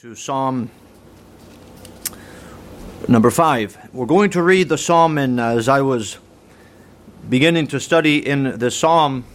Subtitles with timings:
[0.00, 0.70] to Psalm
[3.06, 3.76] number five.
[3.92, 6.16] We're going to read the psalm, and as I was
[7.28, 9.26] beginning to study in the psalm,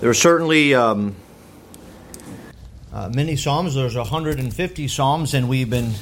[0.00, 1.14] there are certainly um,
[2.92, 3.76] uh, many psalms.
[3.76, 5.92] There's 150 psalms, and we've been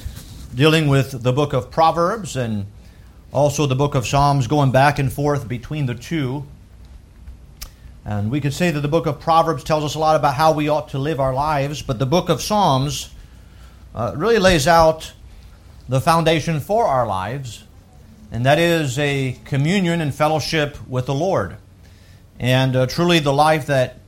[0.55, 2.65] dealing with the book of Proverbs and
[3.31, 6.47] also the book of Psalms, going back and forth between the two.
[8.07, 10.53] And we could say that the book of Proverbs tells us a lot about how
[10.53, 13.11] we ought to live our lives, but the book of Psalms
[13.97, 15.13] uh, really lays out
[15.89, 17.65] the foundation for our lives,
[18.31, 21.57] and that is a communion and fellowship with the Lord.
[22.39, 23.99] And uh, truly, the life that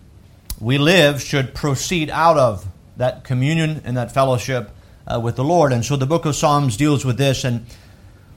[0.61, 2.69] we live should proceed out of
[2.99, 4.71] that communion and that fellowship
[5.09, 5.73] uh, with the Lord.
[5.73, 7.43] And so the book of Psalms deals with this.
[7.43, 7.67] And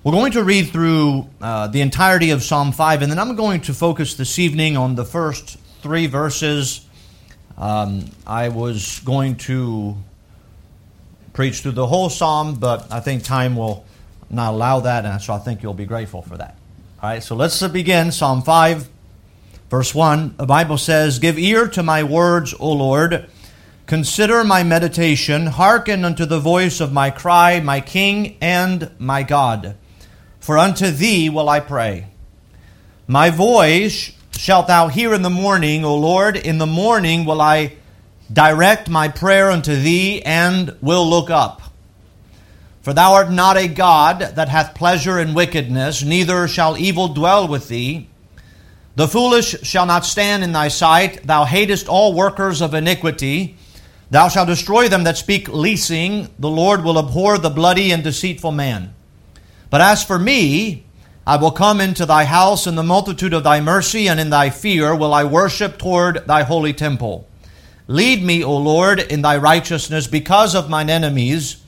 [0.03, 3.61] we're going to read through uh, the entirety of Psalm 5, and then I'm going
[3.61, 6.83] to focus this evening on the first three verses.
[7.55, 9.95] Um, I was going to
[11.33, 13.85] preach through the whole psalm, but I think time will
[14.31, 16.57] not allow that, and so I think you'll be grateful for that.
[17.03, 18.11] All right, so let's begin.
[18.11, 18.89] Psalm 5,
[19.69, 20.37] verse 1.
[20.37, 23.29] The Bible says, Give ear to my words, O Lord.
[23.85, 25.45] Consider my meditation.
[25.45, 29.75] Hearken unto the voice of my cry, my King and my God
[30.41, 32.07] for unto thee will I pray.
[33.07, 36.35] My voice shalt thou hear in the morning, O Lord.
[36.35, 37.77] In the morning will I
[38.31, 41.61] direct my prayer unto thee, and will look up.
[42.81, 47.47] For thou art not a God that hath pleasure in wickedness, neither shall evil dwell
[47.47, 48.07] with thee.
[48.95, 51.25] The foolish shall not stand in thy sight.
[51.25, 53.57] Thou hatest all workers of iniquity.
[54.09, 56.29] Thou shalt destroy them that speak leasing.
[56.39, 58.93] The Lord will abhor the bloody and deceitful man.
[59.71, 60.83] But as for me,
[61.25, 64.51] I will come into thy house in the multitude of thy mercy, and in thy
[64.51, 67.27] fear will I worship toward thy holy temple.
[67.87, 71.63] Lead me, O Lord, in thy righteousness because of mine enemies.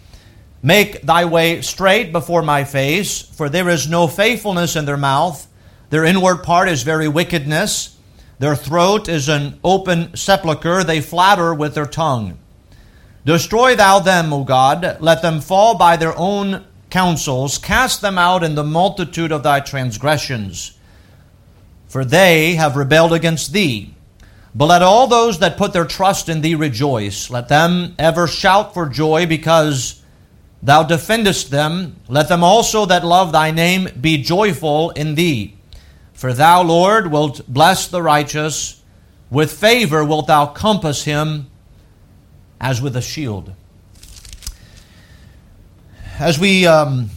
[0.61, 5.47] Make thy way straight before my face, for there is no faithfulness in their mouth.
[5.89, 7.97] Their inward part is very wickedness.
[8.39, 10.83] Their throat is an open sepulchre.
[10.83, 12.37] They flatter with their tongue.
[13.25, 14.97] Destroy thou them, O God.
[14.99, 19.59] Let them fall by their own counsels, cast them out in the multitude of thy
[19.59, 20.77] transgressions.
[21.87, 23.95] For they have rebelled against thee.
[24.53, 27.31] But let all those that put their trust in thee rejoice.
[27.31, 30.03] Let them ever shout for joy because
[30.61, 31.95] thou defendest them.
[32.07, 35.55] Let them also that love thy name be joyful in thee.
[36.13, 38.83] For thou, Lord, wilt bless the righteous.
[39.31, 41.49] With favor wilt thou compass him
[42.61, 43.55] as with a shield
[46.19, 47.09] as we um,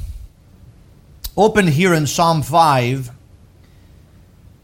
[1.37, 3.11] open here in Psalm 5,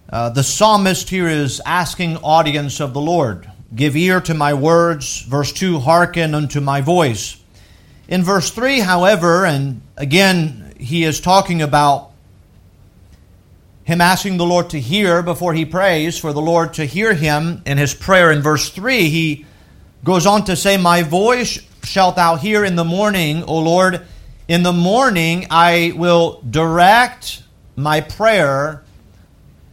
[0.09, 3.51] uh, the psalmist here is asking audience of the Lord.
[3.75, 5.21] Give ear to my words.
[5.23, 7.43] Verse 2, hearken unto my voice.
[8.09, 12.13] In verse 3, however, and again, he is talking about
[13.85, 17.63] him asking the Lord to hear before he prays, for the Lord to hear him
[17.67, 18.33] in his prayer.
[18.33, 19.45] In verse 3, he
[20.05, 24.07] goes on to say, My voice shalt thou hear in the morning, O Lord,
[24.49, 27.43] in the morning I will direct
[27.77, 28.83] my prayer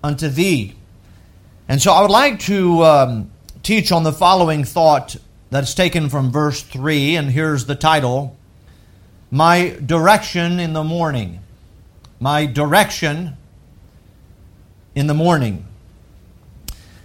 [0.04, 0.76] unto thee.
[1.68, 3.32] And so I would like to um,
[3.64, 5.16] teach on the following thought
[5.50, 8.38] that's taken from verse 3, and here's the title
[9.32, 11.40] My Direction in the Morning.
[12.20, 13.38] My Direction
[14.96, 15.66] in the Morning.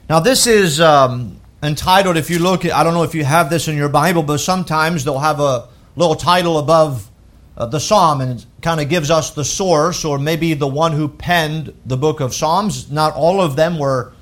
[0.09, 3.69] Now, this is um, entitled, if you look, I don't know if you have this
[3.69, 7.11] in your Bible, but sometimes they'll have a little title above
[7.57, 11.09] uh, the psalm and kind of gives us the source or maybe the one who
[11.09, 12.91] penned the book of Psalms.
[12.91, 14.13] Not all of them were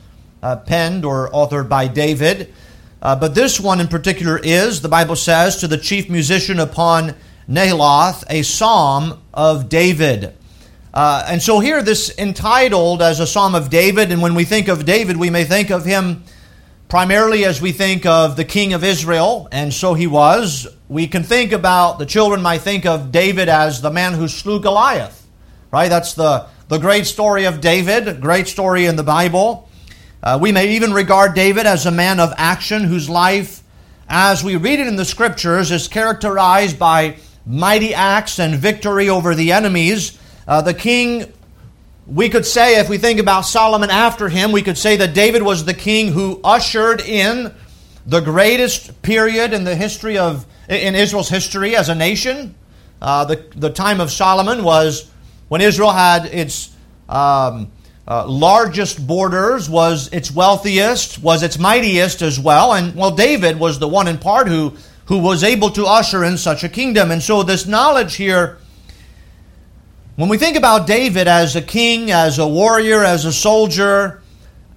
[0.42, 2.52] uh, penned or authored by David,
[3.00, 7.14] uh, but this one in particular is, the Bible says, to the chief musician upon
[7.48, 10.34] Nehiloth, a psalm of David.
[10.94, 14.68] Uh, and so here, this entitled as a psalm of David, and when we think
[14.68, 16.22] of David, we may think of him
[16.88, 20.68] primarily as we think of the king of Israel, and so he was.
[20.92, 24.60] We can think about, the children might think of David as the man who slew
[24.60, 25.26] Goliath,
[25.70, 25.88] right?
[25.88, 29.70] That's the, the great story of David, great story in the Bible.
[30.22, 33.62] Uh, we may even regard David as a man of action whose life,
[34.06, 37.16] as we read it in the scriptures, is characterized by
[37.46, 40.18] mighty acts and victory over the enemies.
[40.46, 41.32] Uh, the king
[42.06, 45.42] we could say, if we think about Solomon after him, we could say that David
[45.42, 47.54] was the king who ushered in
[48.04, 52.54] the greatest period in the history of in Israel's history as a nation.
[53.00, 55.10] Uh, the the time of Solomon was
[55.48, 56.74] when Israel had its
[57.08, 57.70] um,
[58.06, 62.72] uh, largest borders, was its wealthiest, was its mightiest as well.
[62.72, 64.74] And well, David was the one in part who
[65.06, 67.10] who was able to usher in such a kingdom.
[67.10, 68.58] And so, this knowledge here,
[70.16, 74.22] when we think about David as a king, as a warrior, as a soldier,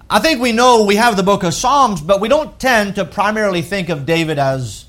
[0.10, 3.06] I think we know we have the book of Psalms, but we don't tend to
[3.06, 4.86] primarily think of David as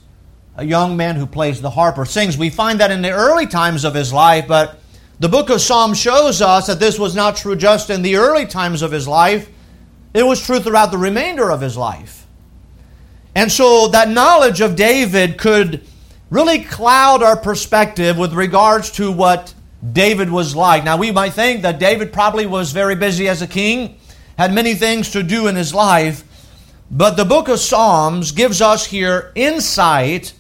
[0.57, 2.39] a young man who plays the harp or sings.
[2.39, 4.81] We find that in the early times of his life, but
[5.21, 8.47] the book of Psalms shows us that this was not true just in the early
[8.47, 9.51] times of his life,
[10.15, 12.27] it was true throughout the remainder of his life.
[13.35, 15.83] And so that knowledge of David could
[16.31, 19.53] really cloud our perspective with regards to what
[19.93, 20.85] David was like.
[20.85, 23.99] Now, we might think that David probably was very busy as a king,
[24.39, 26.25] had many things to do in his life,
[26.91, 30.33] but the book of Psalms gives us here insight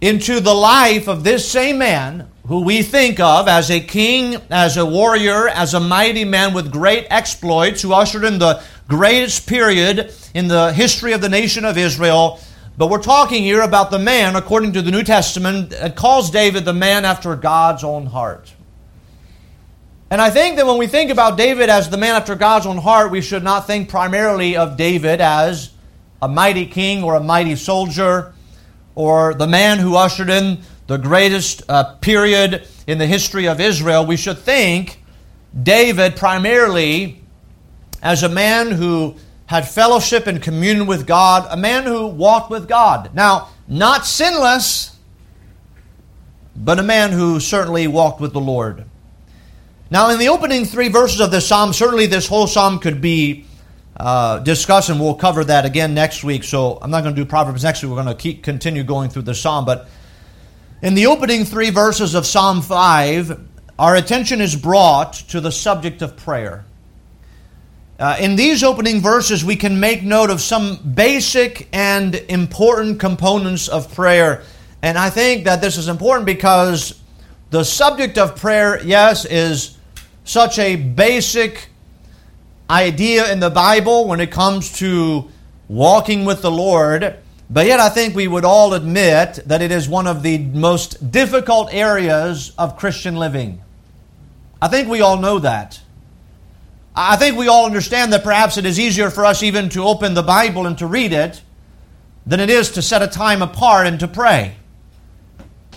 [0.00, 4.76] into the life of this same man who we think of as a king, as
[4.76, 10.12] a warrior, as a mighty man with great exploits, who ushered in the greatest period
[10.34, 12.40] in the history of the nation of Israel.
[12.78, 16.64] But we're talking here about the man, according to the New Testament, that calls David
[16.64, 18.54] the man after God's own heart.
[20.10, 22.78] And I think that when we think about David as the man after God's own
[22.78, 25.70] heart, we should not think primarily of David as
[26.22, 28.32] a mighty king or a mighty soldier
[28.98, 30.58] or the man who ushered in
[30.88, 34.04] the greatest uh, period in the history of Israel.
[34.04, 35.00] We should think
[35.62, 37.22] David primarily
[38.02, 39.14] as a man who
[39.46, 43.14] had fellowship and communion with God, a man who walked with God.
[43.14, 44.96] Now, not sinless,
[46.56, 48.84] but a man who certainly walked with the Lord.
[49.92, 53.46] Now, in the opening three verses of this psalm, certainly this whole psalm could be
[53.98, 56.44] uh, discussed, we'll cover that again next week.
[56.44, 57.90] So I'm not going to do Proverbs next week.
[57.90, 59.64] We're going to keep continue going through the psalm.
[59.64, 59.88] But
[60.82, 63.40] in the opening three verses of Psalm 5,
[63.78, 66.64] our attention is brought to the subject of prayer.
[67.98, 73.66] Uh, in these opening verses, we can make note of some basic and important components
[73.66, 74.44] of prayer.
[74.82, 77.00] And I think that this is important because
[77.50, 79.76] the subject of prayer, yes, is
[80.22, 81.70] such a basic
[82.70, 85.28] idea in the Bible when it comes to
[85.68, 87.16] walking with the Lord.
[87.50, 91.10] But yet, I think we would all admit that it is one of the most
[91.10, 93.62] difficult areas of Christian living.
[94.60, 95.80] I think we all know that.
[96.94, 100.14] I think we all understand that perhaps it is easier for us even to open
[100.14, 101.42] the Bible and to read it
[102.26, 104.56] than it is to set a time apart and to pray.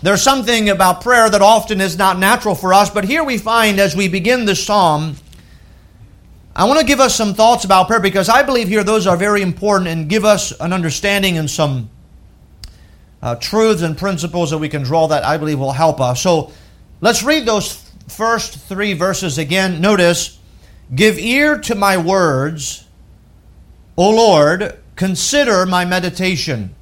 [0.01, 3.79] There's something about prayer that often is not natural for us, but here we find
[3.79, 5.15] as we begin this psalm,
[6.53, 9.15] I want to give us some thoughts about prayer because I believe here those are
[9.15, 11.89] very important and give us an understanding and some
[13.21, 16.21] uh, truths and principles that we can draw that I believe will help us.
[16.21, 16.51] So
[16.99, 19.79] let's read those first three verses again.
[19.79, 20.39] Notice,
[20.93, 22.85] Give ear to my words,
[23.95, 26.75] O Lord, consider my meditation.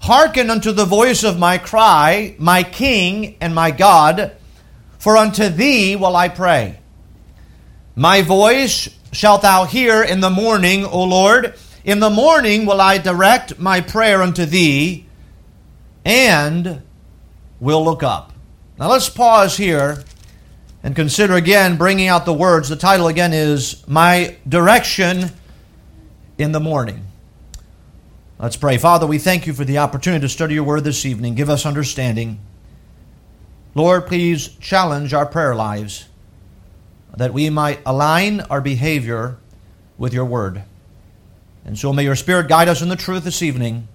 [0.00, 4.36] Hearken unto the voice of my cry, my King and my God,
[4.98, 6.80] for unto thee will I pray.
[7.96, 11.54] My voice shalt thou hear in the morning, O Lord.
[11.84, 15.06] In the morning will I direct my prayer unto thee,
[16.04, 16.82] and
[17.60, 18.32] will look up.
[18.78, 20.02] Now let's pause here
[20.82, 22.68] and consider again bringing out the words.
[22.68, 25.30] The title again is My Direction
[26.36, 27.06] in the Morning.
[28.40, 28.76] Let's pray.
[28.76, 31.36] Father, we thank you for the opportunity to study your word this evening.
[31.36, 32.40] Give us understanding.
[33.76, 36.06] Lord, please challenge our prayer lives
[37.16, 39.36] that we might align our behavior
[39.98, 40.62] with your word.
[41.64, 43.88] And so may your spirit guide us in the truth this evening,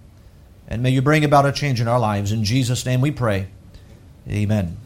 [0.68, 2.32] and may you bring about a change in our lives.
[2.32, 3.48] In Jesus' name we pray.
[4.28, 4.78] Amen.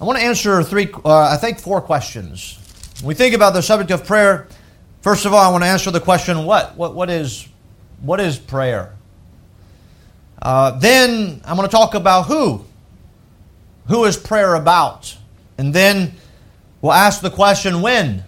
[0.00, 2.58] I want to answer three, uh, I think four questions.
[3.00, 4.48] When we think about the subject of prayer,
[5.00, 6.76] first of all, I want to answer the question what?
[6.76, 7.48] What, what, is,
[8.00, 8.94] what is prayer?
[10.40, 12.64] Uh, then I'm going to talk about who.
[13.88, 15.16] Who is prayer about?
[15.58, 16.14] And then
[16.80, 18.24] we'll ask the question when.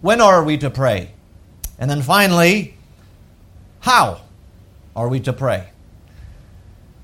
[0.00, 1.12] When are we to pray?
[1.78, 2.76] And then finally,
[3.80, 4.20] how
[4.94, 5.68] are we to pray?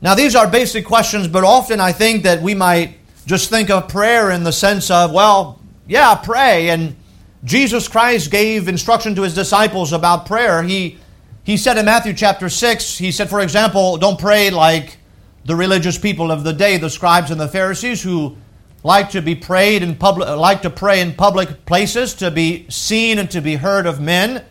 [0.01, 3.89] Now, these are basic questions, but often I think that we might just think of
[3.89, 6.71] prayer in the sense of, well, yeah, pray.
[6.71, 6.97] And
[7.45, 10.63] Jesus Christ gave instruction to his disciples about prayer.
[10.63, 10.99] He,
[11.45, 14.99] he said in Matthew chapter 6, he said, for example, don't pray like
[15.45, 18.37] the religious people of the day, the scribes and the Pharisees, who
[18.87, 23.19] like to be prayed in public, like to pray in public places, to be seen
[23.19, 24.45] and to be heard of men.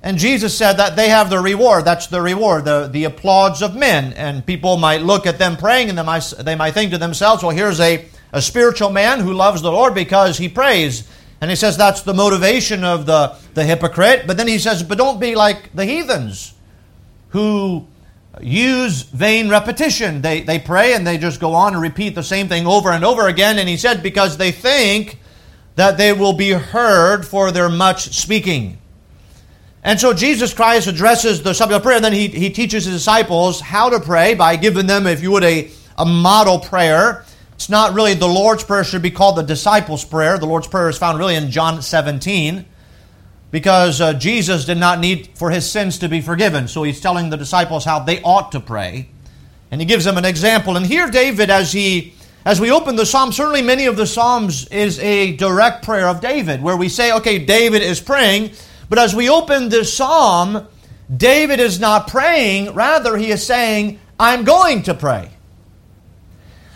[0.00, 1.84] And Jesus said that they have the reward.
[1.84, 4.12] That's the reward, the, the applause of men.
[4.12, 7.42] And people might look at them praying and they might, they might think to themselves,
[7.42, 11.08] well, here's a, a spiritual man who loves the Lord because he prays.
[11.40, 14.28] And he says that's the motivation of the, the hypocrite.
[14.28, 16.54] But then he says, but don't be like the heathens
[17.30, 17.88] who
[18.40, 20.22] use vain repetition.
[20.22, 23.04] They, they pray and they just go on and repeat the same thing over and
[23.04, 23.58] over again.
[23.58, 25.18] And he said, because they think
[25.76, 28.78] that they will be heard for their much speaking.
[29.84, 32.94] And so Jesus Christ addresses the subject of prayer, and then he, he teaches his
[32.94, 37.24] disciples how to pray by giving them, if you would, a, a model prayer.
[37.54, 40.36] It's not really the Lord's Prayer, should be called the disciples' prayer.
[40.36, 42.66] The Lord's Prayer is found really in John 17
[43.50, 46.68] because uh, Jesus did not need for his sins to be forgiven.
[46.68, 49.08] So he's telling the disciples how they ought to pray.
[49.70, 50.76] And he gives them an example.
[50.76, 52.14] And here David as he
[52.44, 56.20] as we open the psalm, certainly many of the psalms is a direct prayer of
[56.20, 58.52] David where we say, okay, David is praying,
[58.88, 60.66] but as we open this psalm,
[61.14, 65.30] David is not praying, rather he is saying, I'm going to pray.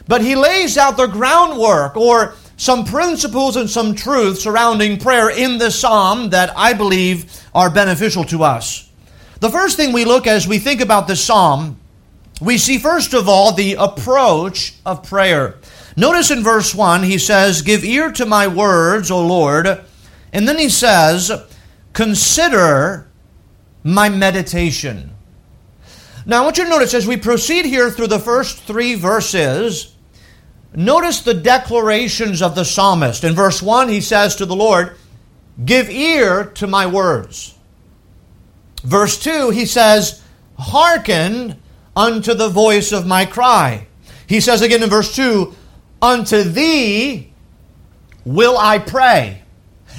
[0.06, 5.58] But he lays out the groundwork or some principles and some truths surrounding prayer in
[5.58, 8.90] this psalm that I believe are beneficial to us.
[9.40, 11.80] The first thing we look as we think about this psalm,
[12.40, 15.58] we see first of all the approach of prayer.
[15.96, 19.66] Notice in verse 1, he says, Give ear to my words, O Lord.
[20.32, 21.30] And then he says,
[21.92, 23.10] Consider
[23.82, 25.10] my meditation.
[26.24, 29.91] Now, I want you to notice as we proceed here through the first three verses,
[30.74, 33.24] Notice the declarations of the psalmist.
[33.24, 34.96] In verse 1, he says to the Lord,
[35.62, 37.54] Give ear to my words.
[38.82, 40.22] Verse 2, he says,
[40.58, 41.60] Hearken
[41.94, 43.86] unto the voice of my cry.
[44.26, 45.54] He says again in verse 2,
[46.00, 47.32] Unto thee
[48.24, 49.42] will I pray.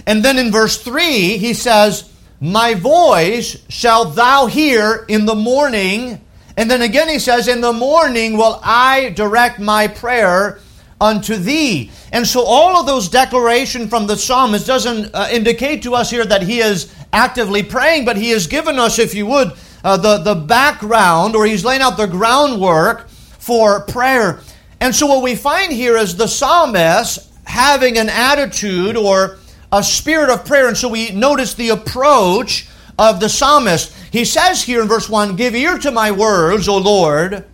[0.08, 6.23] And then in verse 3, he says, My voice shalt thou hear in the morning.
[6.56, 10.60] And then again he says, In the morning will I direct my prayer
[11.02, 11.92] unto thee.
[12.12, 16.26] And so all of those declarations from the psalmist doesn't uh, indicate to us here
[16.26, 19.52] that he is actively praying, but he has given us, if you would,
[19.84, 24.40] uh, the, the background, or he's laying out the groundwork for prayer.
[24.80, 29.38] And so what we find here is the psalmist having an attitude or
[29.72, 30.68] a spirit of prayer.
[30.68, 32.68] And so we notice the approach
[32.98, 33.96] of the psalmist.
[34.14, 37.46] He says here in verse 1 Give ear to my words, O Lord.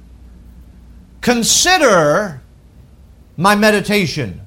[1.21, 2.41] Consider
[3.37, 4.41] my meditation.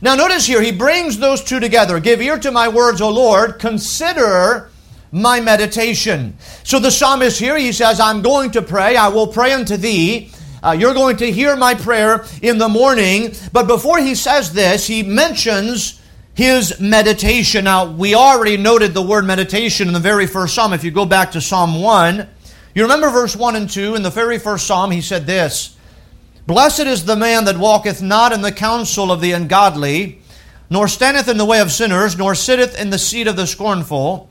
[0.00, 1.98] Now, notice here, he brings those two together.
[1.98, 3.58] Give ear to my words, O Lord.
[3.58, 4.70] Consider
[5.10, 6.36] my meditation.
[6.62, 8.94] So the psalmist here, he says, I'm going to pray.
[8.94, 10.30] I will pray unto thee.
[10.62, 13.34] Uh, you're going to hear my prayer in the morning.
[13.52, 16.00] But before he says this, he mentions
[16.34, 17.64] his meditation.
[17.64, 20.72] Now, we already noted the word meditation in the very first psalm.
[20.72, 22.28] If you go back to Psalm 1,
[22.74, 23.94] you remember verse 1 and 2.
[23.94, 25.76] In the very first psalm, he said this
[26.46, 30.20] Blessed is the man that walketh not in the counsel of the ungodly,
[30.68, 34.28] nor standeth in the way of sinners, nor sitteth in the seat of the scornful.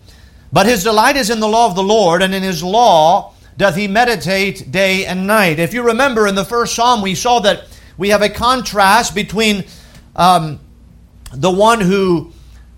[0.51, 3.75] But his delight is in the law of the Lord, and in his law doth
[3.75, 5.57] he meditate day and night.
[5.57, 7.63] If you remember in the first psalm, we saw that
[7.97, 9.63] we have a contrast between
[10.15, 10.59] um,
[11.33, 12.31] the one who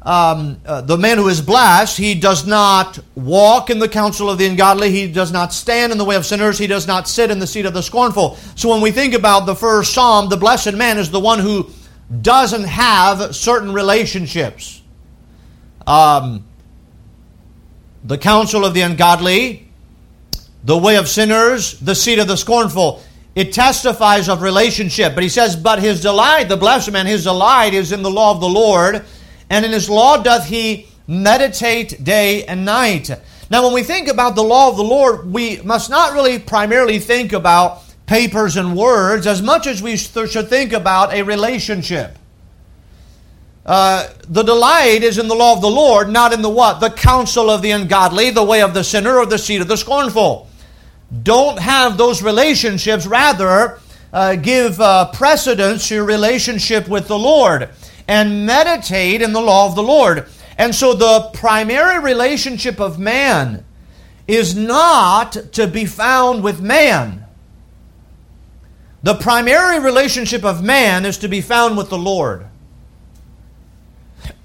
[0.06, 4.38] um, uh, the man who is blessed, he does not walk in the counsel of
[4.38, 4.92] the ungodly.
[4.92, 6.60] He does not stand in the way of sinners.
[6.60, 8.38] He does not sit in the seat of the scornful.
[8.56, 11.72] So when we think about the first psalm, the blessed man is the one who
[12.22, 14.84] doesn't have certain relationships.
[15.88, 16.46] Um,
[18.04, 19.68] the counsel of the ungodly,
[20.64, 23.02] the way of sinners, the seat of the scornful.
[23.36, 25.14] It testifies of relationship.
[25.14, 28.32] But he says, But his delight, the blessed man, his delight is in the law
[28.32, 29.06] of the Lord
[29.50, 33.10] and in his law doth he meditate day and night.
[33.50, 37.00] Now, when we think about the law of the Lord, we must not really primarily
[37.00, 42.18] think about papers and words as much as we should think about a relationship.
[43.66, 46.80] Uh, the delight is in the law of the Lord, not in the what?
[46.80, 49.78] The counsel of the ungodly, the way of the sinner, or the seat of the
[49.78, 50.48] scornful.
[51.24, 53.06] Don't have those relationships.
[53.06, 53.80] Rather,
[54.12, 57.70] uh, give uh, precedence to your relationship with the Lord
[58.08, 60.28] and meditate in the law of the Lord.
[60.58, 63.66] And so the primary relationship of man
[64.28, 67.26] is not to be found with man.
[69.04, 72.48] The primary relationship of man is to be found with the Lord.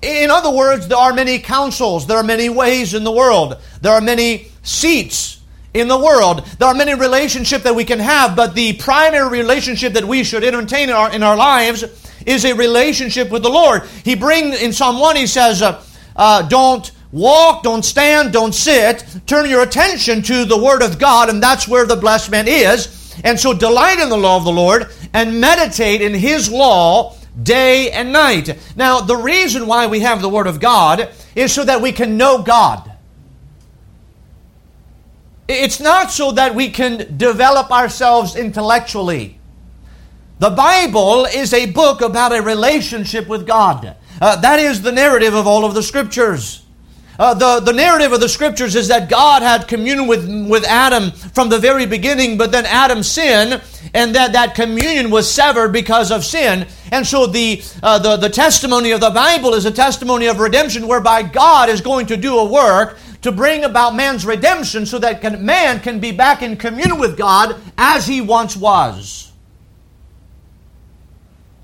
[0.02, 3.92] In other words, there are many counsels, there are many ways in the world, there
[3.92, 5.39] are many seats
[5.72, 9.92] in the world, there are many relationships that we can have, but the primary relationship
[9.92, 11.84] that we should entertain in our, in our lives
[12.26, 13.82] is a relationship with the Lord.
[14.04, 15.82] He brings in Psalm 1, he says, uh,
[16.16, 19.04] uh, Don't walk, don't stand, don't sit.
[19.26, 23.14] Turn your attention to the Word of God, and that's where the blessed man is.
[23.22, 27.90] And so delight in the law of the Lord and meditate in His law day
[27.90, 28.58] and night.
[28.76, 32.16] Now, the reason why we have the Word of God is so that we can
[32.16, 32.89] know God.
[35.50, 39.38] It's not so that we can develop ourselves intellectually.
[40.38, 43.96] The Bible is a book about a relationship with God.
[44.20, 46.64] Uh, that is the narrative of all of the scriptures.
[47.18, 51.10] Uh, the, the narrative of the scriptures is that God had communion with, with Adam
[51.10, 53.60] from the very beginning, but then Adam sinned,
[53.92, 56.66] and that, that communion was severed because of sin.
[56.90, 60.88] And so the, uh, the, the testimony of the Bible is a testimony of redemption
[60.88, 65.20] whereby God is going to do a work to bring about man's redemption so that
[65.20, 69.32] can, man can be back in communion with God as he once was.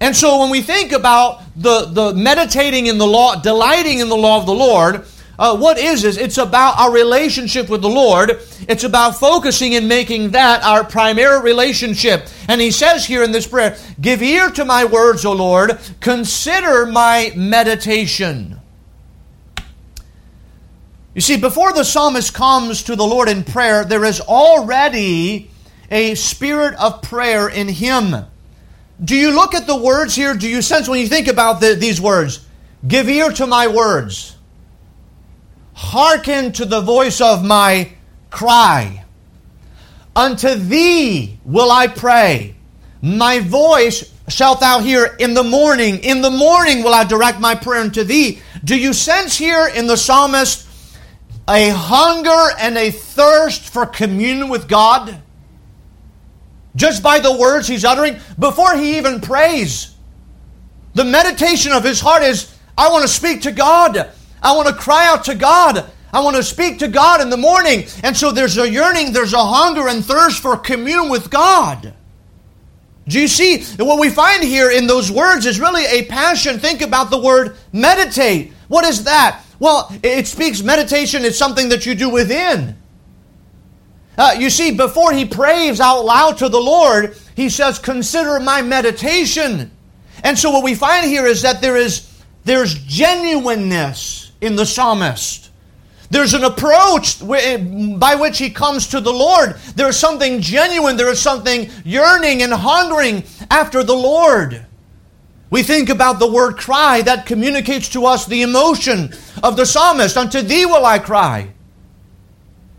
[0.00, 4.16] And so when we think about the, the meditating in the law, delighting in the
[4.16, 5.06] law of the Lord,
[5.38, 6.16] uh, what is this?
[6.16, 8.38] It's about our relationship with the Lord.
[8.68, 12.26] It's about focusing and making that our primary relationship.
[12.48, 15.78] And he says here in this prayer, Give ear to my words, O Lord.
[16.00, 18.60] Consider my meditation.
[21.16, 25.50] You see, before the psalmist comes to the Lord in prayer, there is already
[25.90, 28.14] a spirit of prayer in him.
[29.02, 30.34] Do you look at the words here?
[30.34, 32.46] Do you sense when you think about the, these words?
[32.86, 34.36] Give ear to my words
[35.72, 37.90] hearken to the voice of my
[38.28, 39.04] cry.
[40.14, 42.56] Unto thee will I pray.
[43.00, 45.98] My voice shalt thou hear in the morning.
[45.98, 48.40] In the morning will I direct my prayer unto thee.
[48.64, 50.65] Do you sense here in the psalmist
[51.48, 55.20] a hunger and a thirst for communion with God?
[56.74, 59.94] Just by the words he's uttering before he even prays.
[60.94, 64.10] The meditation of his heart is, I want to speak to God.
[64.42, 65.90] I want to cry out to God.
[66.12, 67.86] I want to speak to God in the morning.
[68.02, 71.94] And so there's a yearning, there's a hunger and thirst for communion with God.
[73.08, 73.62] Do you see?
[73.76, 76.58] What we find here in those words is really a passion.
[76.58, 78.52] Think about the word meditate.
[78.68, 79.42] What is that?
[79.58, 82.76] Well, it speaks meditation is something that you do within.
[84.18, 88.62] Uh, you see, before he prays out loud to the Lord, he says, Consider my
[88.62, 89.70] meditation.
[90.24, 92.12] And so what we find here is that there is
[92.44, 95.50] there's genuineness in the psalmist.
[96.10, 99.56] There's an approach by which he comes to the Lord.
[99.74, 104.64] There is something genuine, there is something yearning and hungering after the Lord.
[105.50, 109.12] We think about the word cry, that communicates to us the emotion
[109.46, 110.16] of the psalmist.
[110.16, 111.52] Unto thee will I cry.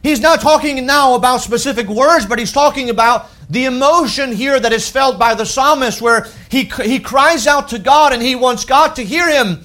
[0.03, 4.73] He's not talking now about specific words, but he's talking about the emotion here that
[4.73, 8.65] is felt by the psalmist, where he, he cries out to God and he wants
[8.65, 9.63] God to hear him.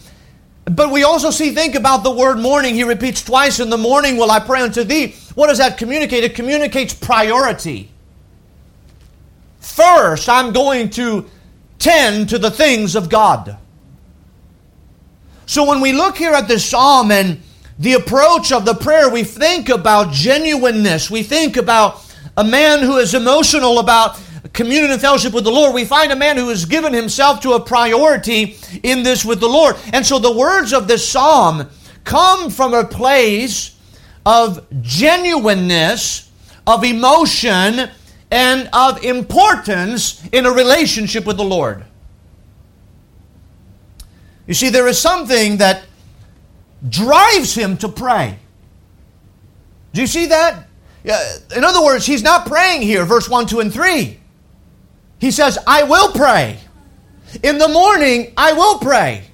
[0.64, 2.74] But we also see, think about the word morning.
[2.74, 5.16] He repeats twice in the morning will I pray unto thee.
[5.34, 6.22] What does that communicate?
[6.22, 7.90] It communicates priority.
[9.58, 11.28] First, I'm going to
[11.80, 13.58] tend to the things of God.
[15.52, 17.42] So when we look here at this psalm and
[17.78, 21.10] the approach of the prayer, we think about genuineness.
[21.10, 22.02] We think about
[22.38, 24.18] a man who is emotional about
[24.54, 27.52] communion and fellowship with the Lord, we find a man who has given himself to
[27.52, 29.76] a priority in this with the Lord.
[29.92, 31.68] And so the words of this psalm
[32.04, 33.76] come from a place
[34.24, 36.30] of genuineness,
[36.66, 37.90] of emotion,
[38.30, 41.84] and of importance in a relationship with the Lord.
[44.52, 45.82] You see, there is something that
[46.86, 48.38] drives him to pray.
[49.94, 50.68] Do you see that?
[51.56, 54.20] In other words, he's not praying here, verse 1, 2, and 3.
[55.18, 56.58] He says, I will pray.
[57.42, 59.24] In the morning, I will pray.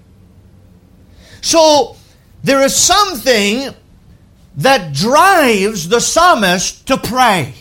[1.40, 1.96] So
[2.44, 3.74] there is something
[4.59, 7.54] that drives the psalmist to pray.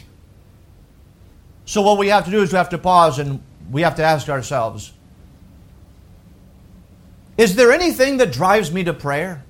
[1.65, 3.41] So what we have to do is we have to pause and
[3.71, 4.93] we have to ask ourselves
[7.37, 9.43] Is there anything that drives me to prayer?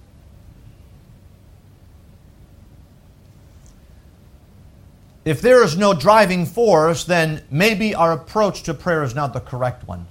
[5.24, 9.42] If there is no driving force, then maybe our approach to prayer is not the
[9.42, 10.08] correct one.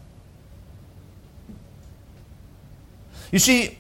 [3.32, 3.78] You see,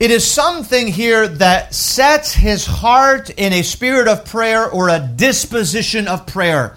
[0.00, 4.98] it is something here that sets his heart in a spirit of prayer or a
[4.98, 6.76] disposition of prayer.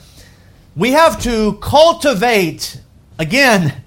[0.76, 2.80] We have to cultivate,
[3.18, 3.84] again,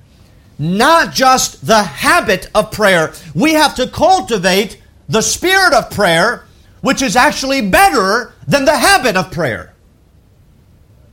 [0.60, 6.44] not just the habit of prayer, we have to cultivate the spirit of prayer
[6.82, 9.74] which is actually better than the habit of prayer.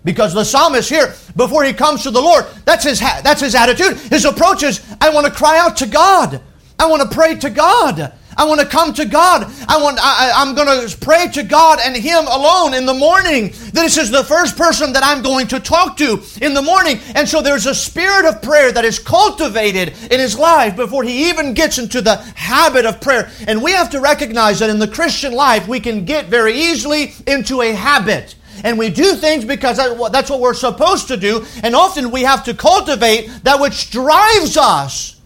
[0.04, 3.98] Because the psalmist here, before he comes to the Lord, that's his, that's his attitude.
[3.98, 6.42] His approach is, I want to cry out to God.
[6.80, 8.14] I want to pray to God.
[8.38, 9.52] I want to come to God.
[9.68, 13.52] I want, I, I'm going to pray to God and Him alone in the morning.
[13.74, 17.00] This is the first person that I'm going to talk to in the morning.
[17.16, 21.30] And so there's a spirit of prayer that is cultivated in his life before he
[21.30, 23.32] even gets into the habit of prayer.
[23.48, 27.14] And we have to recognize that in the Christian life, we can get very easily
[27.26, 28.36] into a habit.
[28.64, 31.46] And we do things because that's what we're supposed to do.
[31.64, 35.20] And often we have to cultivate that which drives us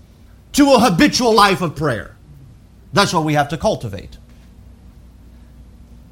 [0.54, 2.16] to a habitual life of prayer.
[2.94, 4.18] That's what we have to cultivate.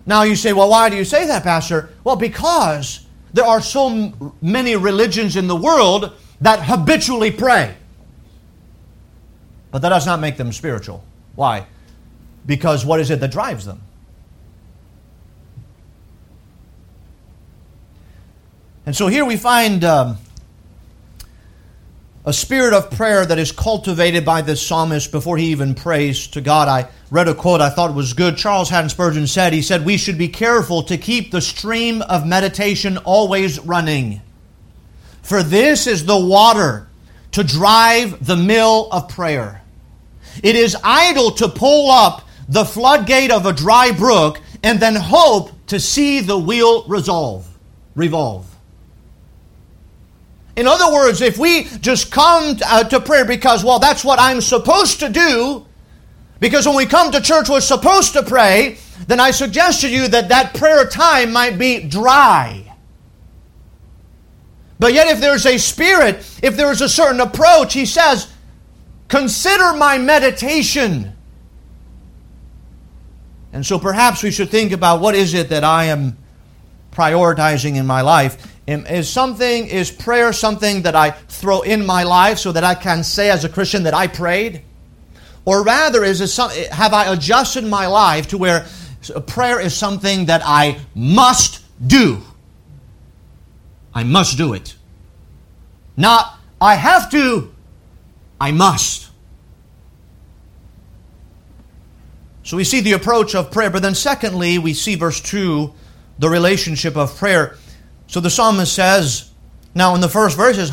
[0.05, 1.89] Now you say, well, why do you say that, Pastor?
[2.03, 7.75] Well, because there are so many religions in the world that habitually pray.
[9.71, 11.03] But that does not make them spiritual.
[11.35, 11.67] Why?
[12.45, 13.81] Because what is it that drives them?
[18.85, 20.17] And so here we find um,
[22.25, 26.41] a spirit of prayer that is cultivated by this psalmist before he even prays to
[26.41, 26.67] God.
[26.67, 28.37] I read a quote I thought was good.
[28.37, 32.27] Charles Haddon Spurgeon said, He said, We should be careful to keep the stream of
[32.27, 34.21] meditation always running.
[35.21, 36.87] For this is the water
[37.31, 39.61] to drive the mill of prayer.
[40.43, 45.51] It is idle to pull up the floodgate of a dry brook and then hope
[45.67, 47.47] to see the wheel resolve,
[47.95, 48.48] revolve.
[50.59, 54.41] In other words, if we just come uh, to prayer because, well, that's what I'm
[54.41, 55.65] supposed to do,
[56.41, 60.09] because when we come to church, we're supposed to pray, then I suggest to you
[60.09, 62.75] that that prayer time might be dry.
[64.79, 68.29] But yet, if there's a spirit, if there's a certain approach, he says,
[69.07, 71.15] consider my meditation.
[73.53, 76.17] And so perhaps we should think about what is it that I am
[76.91, 78.57] prioritizing in my life.
[78.69, 83.03] Is something, is prayer something that I throw in my life so that I can
[83.03, 84.61] say as a Christian that I prayed?
[85.43, 88.67] Or rather, is it some, have I adjusted my life to where
[89.25, 92.21] prayer is something that I must do?
[93.91, 94.75] I must do it.
[95.97, 97.51] Not, I have to,
[98.39, 99.09] I must.
[102.43, 105.73] So we see the approach of prayer, but then secondly, we see verse 2,
[106.19, 107.57] the relationship of prayer.
[108.09, 109.31] So the psalmist says,
[109.73, 110.71] now in the first verses,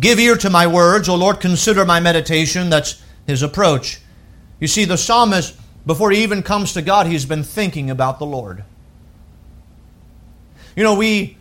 [0.00, 2.70] Give ear to my words, O Lord, consider my meditation.
[2.70, 4.00] That's his approach.
[4.58, 8.26] You see, the psalmist, before he even comes to God, he's been thinking about the
[8.26, 8.64] Lord.
[10.76, 11.36] You know, we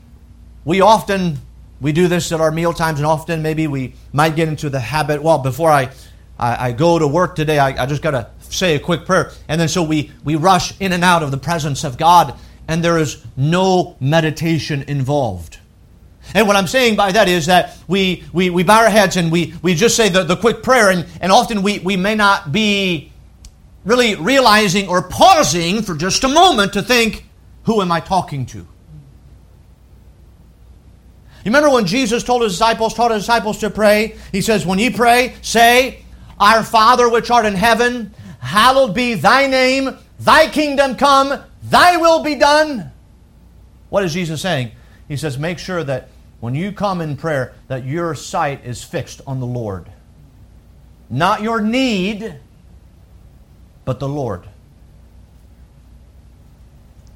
[0.65, 1.39] we often
[1.79, 4.79] we do this at our meal times, and often maybe we might get into the
[4.79, 5.23] habit.
[5.23, 5.91] Well, before I
[6.37, 9.31] I, I go to work today, I, I just got to say a quick prayer,
[9.47, 12.37] and then so we we rush in and out of the presence of God
[12.71, 15.59] and there is no meditation involved.
[16.33, 19.29] And what I'm saying by that is that we, we, we bow our heads and
[19.29, 22.53] we, we just say the, the quick prayer, and, and often we, we may not
[22.53, 23.11] be
[23.83, 27.25] really realizing or pausing for just a moment to think,
[27.63, 28.59] who am I talking to?
[28.59, 28.67] You
[31.43, 34.15] remember when Jesus told his disciples, taught his disciples to pray?
[34.31, 36.05] He says, When ye pray, say,
[36.39, 42.21] Our Father which art in heaven, hallowed be thy name, thy kingdom come, Thy will
[42.21, 42.91] be done.
[43.89, 44.71] What is Jesus saying?
[45.07, 46.09] He says, make sure that
[46.41, 49.89] when you come in prayer, that your sight is fixed on the Lord.
[51.09, 52.35] Not your need,
[53.85, 54.43] but the Lord.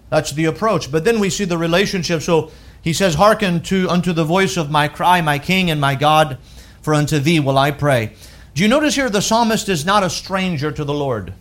[0.09, 0.89] That's the approach.
[0.89, 2.21] But then we see the relationship.
[2.21, 5.95] So he says, Hearken to unto the voice of my cry, my King and my
[5.95, 6.37] God,
[6.81, 8.13] for unto thee will I pray.
[8.53, 11.33] Do you notice here the psalmist is not a stranger to the Lord?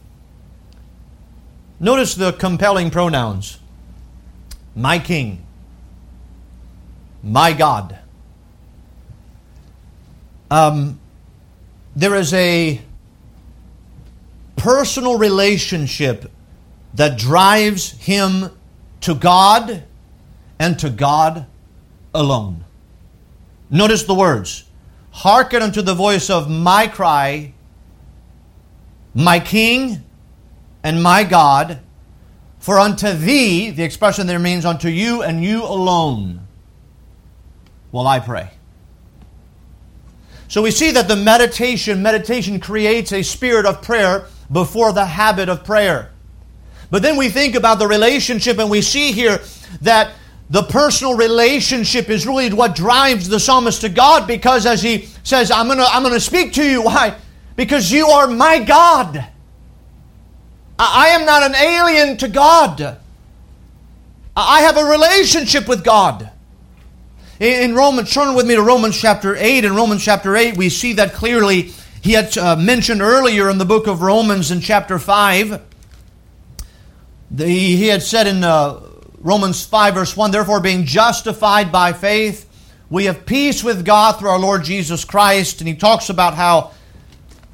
[1.85, 3.59] Notice the compelling pronouns
[4.75, 5.45] my King,
[7.23, 7.99] my God.
[10.51, 10.99] Um,
[11.95, 12.81] there is a
[14.57, 16.33] personal relationship
[16.95, 18.51] that drives him
[19.03, 19.83] to God
[20.59, 21.45] and to God
[22.15, 22.65] alone.
[23.69, 24.65] Notice the words
[25.11, 27.53] Hearken unto the voice of my cry,
[29.13, 30.03] my King
[30.85, 31.81] and my God,
[32.59, 36.47] for unto thee, the expression there means unto you and you alone,
[37.91, 38.51] will I pray.
[40.49, 45.49] So we see that the meditation, meditation creates a spirit of prayer before the habit
[45.49, 46.13] of prayer.
[46.91, 49.41] But then we think about the relationship and we see here
[49.81, 50.13] that
[50.51, 55.51] the personal relationship is really what drives the psalmist to God because as he says,
[55.51, 56.83] I'm to I'm to speak to you.
[56.85, 57.17] Why?
[57.57, 59.27] Because you are my God.
[60.79, 62.99] I am not an alien to God.
[64.37, 66.31] I have a relationship with God.
[67.39, 69.65] In Romans, turn with me to Romans chapter 8.
[69.65, 73.65] In Romans chapter 8, we see that clearly he had uh, mentioned earlier in the
[73.65, 75.61] book of Romans in chapter 5.
[77.31, 78.81] The, he had said in uh,
[79.19, 82.49] Romans 5, verse 1 Therefore, being justified by faith,
[82.91, 85.61] we have peace with God through our Lord Jesus Christ.
[85.61, 86.73] And he talks about how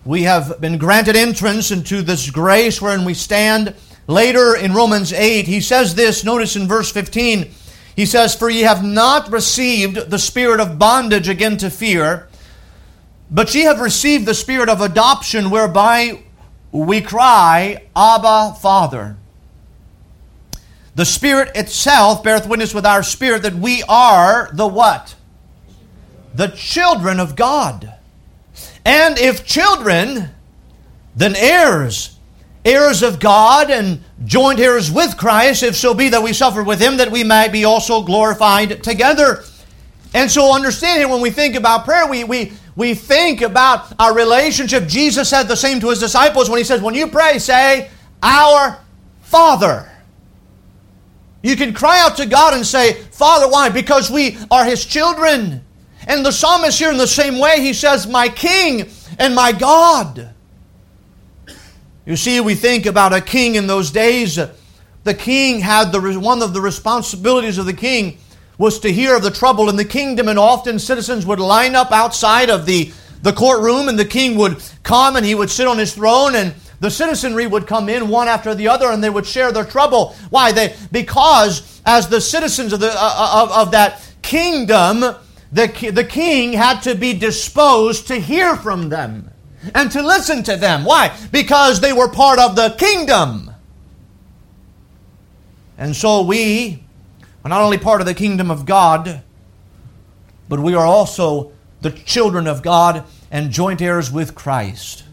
[0.04, 3.74] we have been granted entrance into this grace wherein we stand.
[4.06, 7.50] Later in Romans 8, he says this, notice in verse 15,
[7.94, 12.28] he says, For ye have not received the spirit of bondage again to fear,
[13.30, 16.22] but ye have received the spirit of adoption, whereby
[16.72, 19.16] we cry, Abba, Father.
[20.94, 25.14] The Spirit itself beareth witness with our spirit that we are the what?
[26.34, 27.89] The children of God.
[28.90, 30.30] And if children,
[31.14, 32.18] then heirs,
[32.64, 36.80] heirs of God and joint heirs with Christ, if so be that we suffer with
[36.80, 39.44] him, that we might be also glorified together.
[40.12, 44.12] And so understand here when we think about prayer, we, we, we think about our
[44.12, 44.88] relationship.
[44.88, 47.90] Jesus said the same to his disciples when he says, When you pray, say,
[48.24, 48.76] Our
[49.20, 49.88] Father.
[51.44, 53.68] You can cry out to God and say, Father, why?
[53.68, 55.64] Because we are his children.
[56.06, 60.34] And the psalmist here, in the same way, he says, My King and my God.
[62.06, 64.38] You see, we think about a king in those days.
[65.04, 68.18] The king had the one of the responsibilities of the king
[68.58, 71.92] was to hear of the trouble in the kingdom, and often citizens would line up
[71.92, 75.78] outside of the, the courtroom, and the king would come and he would sit on
[75.78, 79.26] his throne, and the citizenry would come in one after the other, and they would
[79.26, 80.14] share their trouble.
[80.30, 80.52] Why?
[80.52, 85.04] They because as the citizens of the uh, of, of that kingdom,
[85.52, 89.30] the the king had to be disposed to hear from them
[89.74, 90.84] and to listen to them.
[90.84, 91.16] Why?
[91.32, 93.50] Because they were part of the kingdom.
[95.76, 96.82] And so we
[97.44, 99.22] are not only part of the kingdom of God,
[100.48, 105.04] but we are also the children of God and joint heirs with Christ.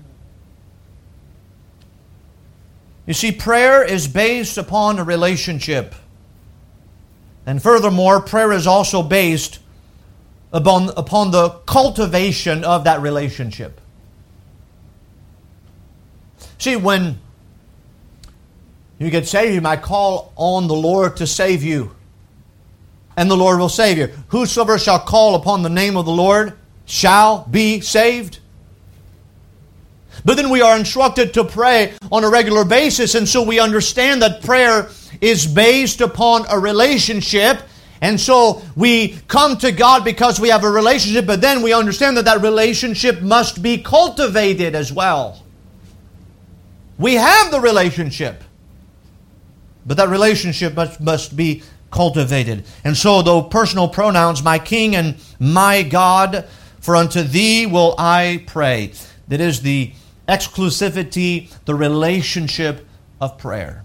[3.05, 5.95] You see, prayer is based upon a relationship.
[7.45, 9.59] And furthermore, prayer is also based
[10.51, 13.79] upon, upon the cultivation of that relationship.
[16.57, 17.19] See, when
[18.97, 21.95] you get saved, you might call on the Lord to save you
[23.17, 24.09] and the Lord will save you.
[24.29, 26.53] Whosoever shall call upon the name of the Lord
[26.85, 28.39] shall be saved.
[30.23, 34.21] But then we are instructed to pray on a regular basis, and so we understand
[34.21, 37.61] that prayer is based upon a relationship.
[38.01, 42.17] And so we come to God because we have a relationship, but then we understand
[42.17, 45.43] that that relationship must be cultivated as well.
[46.97, 48.43] We have the relationship,
[49.85, 52.65] but that relationship must, must be cultivated.
[52.83, 56.47] And so, though personal pronouns, my King and my God,
[56.79, 58.93] for unto thee will I pray.
[59.27, 59.93] That is the
[60.27, 62.85] exclusivity, the relationship
[63.19, 63.83] of prayer.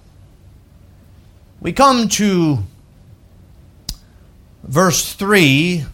[1.60, 2.58] We come to
[4.62, 5.84] verse 3,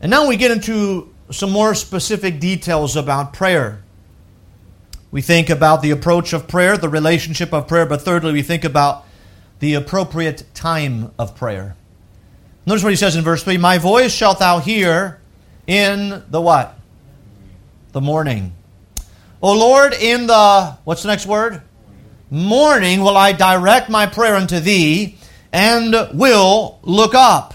[0.00, 3.82] and now we get into some more specific details about prayer.
[5.10, 8.64] We think about the approach of prayer, the relationship of prayer, but thirdly, we think
[8.64, 9.04] about
[9.58, 11.76] the appropriate time of prayer.
[12.64, 15.20] Notice what he says in verse 3 My voice shalt thou hear
[15.66, 16.78] in the what?
[17.92, 18.52] The morning.
[19.42, 21.62] O Lord, in the, what's the next word?
[22.30, 25.16] Morning will I direct my prayer unto thee
[25.52, 27.54] and will look up.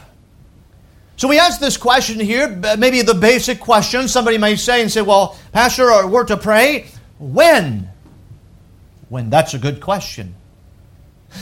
[1.17, 4.08] So we ask this question here, maybe the basic question.
[4.08, 6.88] Somebody may say and say, Well, Pastor, uh, we're to pray.
[7.19, 7.89] When?
[9.08, 10.36] When that's a good question.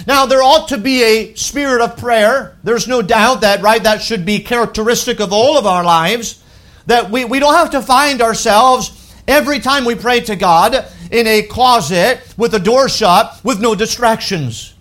[0.08, 2.58] Now, there ought to be a spirit of prayer.
[2.64, 6.44] There's no doubt that, right, that should be characteristic of all of our lives.
[6.88, 11.28] That we, we don't have to find ourselves every time we pray to God in
[11.28, 14.73] a closet with the door shut with no distractions.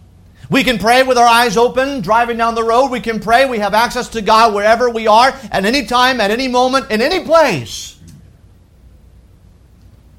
[0.53, 2.91] We can pray with our eyes open, driving down the road.
[2.91, 3.49] We can pray.
[3.49, 7.01] We have access to God wherever we are, at any time, at any moment, in
[7.01, 7.99] any place.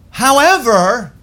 [0.10, 1.14] However,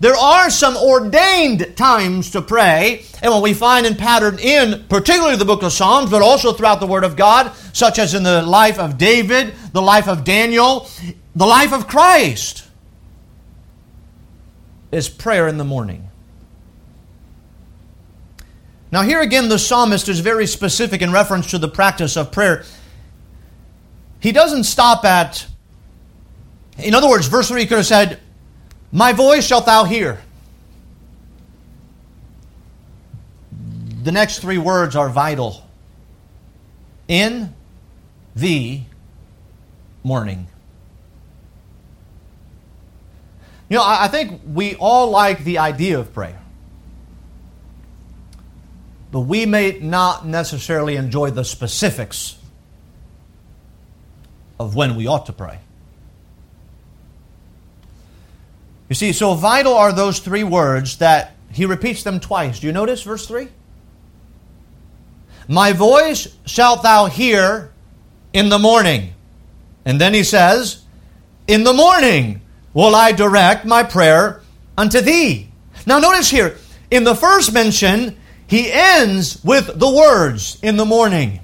[0.00, 5.36] there are some ordained times to pray, and what we find in pattern in particularly
[5.36, 8.42] the book of Psalms, but also throughout the Word of God, such as in the
[8.42, 10.86] life of David, the life of Daniel,
[11.34, 12.64] the life of Christ,
[14.92, 16.05] is prayer in the morning.
[18.92, 22.64] Now, here again, the psalmist is very specific in reference to the practice of prayer.
[24.20, 25.46] He doesn't stop at,
[26.78, 28.20] in other words, verse 3 he could have said,
[28.92, 30.20] my voice shalt thou hear.
[34.02, 35.64] The next three words are vital.
[37.08, 37.54] In
[38.34, 38.80] the
[40.02, 40.46] morning.
[43.68, 46.40] You know, I think we all like the idea of prayer.
[49.12, 52.36] But we may not necessarily enjoy the specifics
[54.58, 55.58] of when we ought to pray.
[58.88, 62.60] You see, so vital are those three words that he repeats them twice.
[62.60, 63.48] Do you notice verse 3?
[65.48, 67.72] My voice shalt thou hear
[68.32, 69.12] in the morning.
[69.84, 70.82] And then he says,
[71.46, 72.40] In the morning
[72.74, 74.42] will I direct my prayer
[74.76, 75.50] unto thee.
[75.86, 76.56] Now, notice here,
[76.90, 81.40] in the first mention, he ends with the words, in the morning.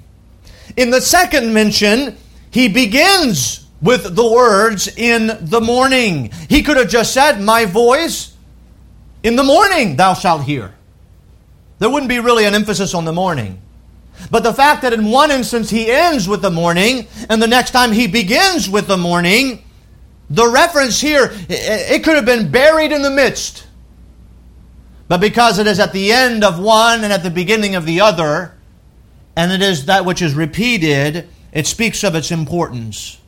[0.77, 2.17] In the second mention,
[2.51, 6.31] he begins with the words, in the morning.
[6.49, 8.35] He could have just said, My voice
[9.21, 10.73] in the morning thou shalt hear.
[11.79, 13.61] There wouldn't be really an emphasis on the morning.
[14.31, 17.71] But the fact that in one instance he ends with the morning, and the next
[17.71, 19.63] time he begins with the morning,
[20.29, 23.67] the reference here, it could have been buried in the midst.
[25.13, 28.01] But because it is at the end of one and at the beginning of the
[28.01, 28.55] other,
[29.35, 33.19] and it is that which is repeated, it speaks of its importance.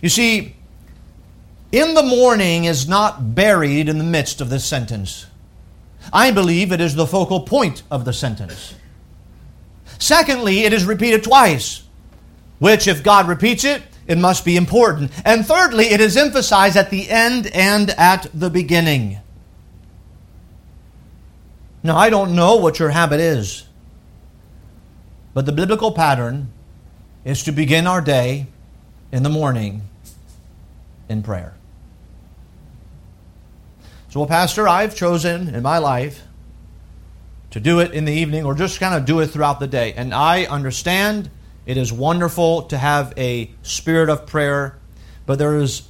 [0.00, 0.54] You see,
[1.72, 5.26] in the morning is not buried in the midst of this sentence.
[6.12, 8.76] I believe it is the focal point of the sentence.
[9.98, 11.82] Secondly, it is repeated twice,
[12.60, 15.10] which, if God repeats it, it must be important.
[15.24, 19.18] And thirdly, it is emphasized at the end and at the beginning.
[21.82, 23.66] Now, I don't know what your habit is,
[25.32, 26.52] but the biblical pattern
[27.24, 28.46] is to begin our day
[29.12, 29.82] in the morning
[31.08, 31.54] in prayer.
[34.10, 36.22] So, well, Pastor, I've chosen in my life
[37.50, 39.92] to do it in the evening or just kind of do it throughout the day.
[39.94, 41.30] And I understand
[41.66, 44.78] it is wonderful to have a spirit of prayer,
[45.26, 45.82] but there is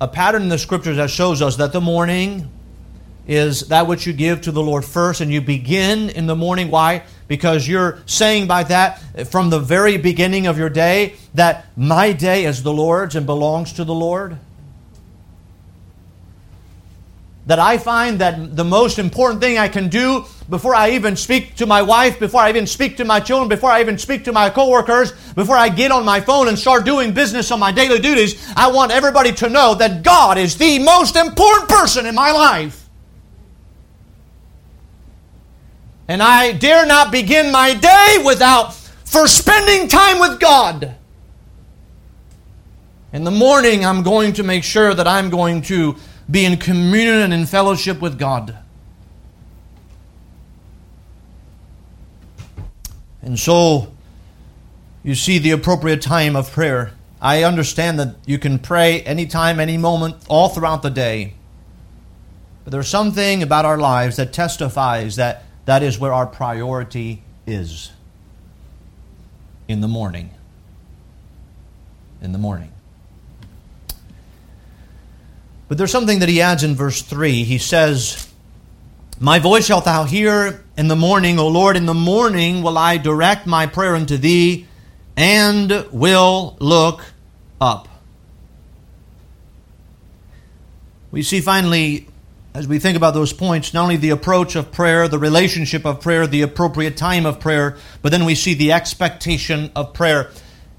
[0.00, 2.50] a pattern in the scriptures that shows us that the morning
[3.26, 6.70] is that which you give to the Lord first, and you begin in the morning.
[6.70, 7.02] Why?
[7.28, 12.44] Because you're saying by that from the very beginning of your day that my day
[12.44, 14.38] is the Lord's and belongs to the Lord
[17.46, 21.54] that I find that the most important thing I can do before I even speak
[21.56, 24.32] to my wife, before I even speak to my children, before I even speak to
[24.32, 28.00] my coworkers, before I get on my phone and start doing business on my daily
[28.00, 32.32] duties, I want everybody to know that God is the most important person in my
[32.32, 32.85] life.
[36.08, 40.94] And I dare not begin my day without first spending time with God.
[43.12, 45.96] In the morning, I'm going to make sure that I'm going to
[46.30, 48.56] be in communion and in fellowship with God.
[53.22, 53.92] And so,
[55.02, 56.92] you see the appropriate time of prayer.
[57.20, 61.34] I understand that you can pray anytime, any moment, all throughout the day.
[62.64, 67.92] But there's something about our lives that testifies that that is where our priority is
[69.68, 70.30] in the morning.
[72.22, 72.72] In the morning.
[75.68, 77.42] But there's something that he adds in verse 3.
[77.42, 78.32] He says,
[79.18, 82.98] My voice shalt thou hear in the morning, O Lord, in the morning will I
[82.98, 84.66] direct my prayer unto thee,
[85.16, 87.02] and will look
[87.60, 87.88] up.
[91.10, 92.08] We see finally,
[92.56, 96.00] as we think about those points, not only the approach of prayer, the relationship of
[96.00, 100.30] prayer, the appropriate time of prayer, but then we see the expectation of prayer.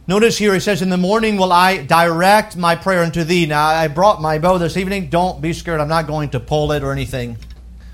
[0.07, 3.45] Notice here he says, In the morning will I direct my prayer unto thee.
[3.45, 5.09] Now, I brought my bow this evening.
[5.11, 5.79] Don't be scared.
[5.79, 7.37] I'm not going to pull it or anything.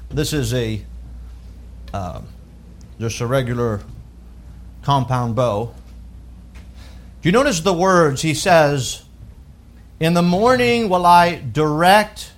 [0.10, 0.82] This is a
[1.94, 2.22] uh,
[3.02, 3.82] just a regular
[4.84, 5.74] compound bow.
[6.54, 9.04] Do you notice the words he says,
[10.00, 12.33] In the morning will I direct